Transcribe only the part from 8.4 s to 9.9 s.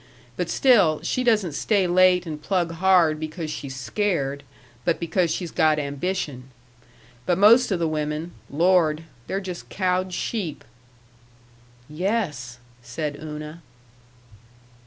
Lord! they're just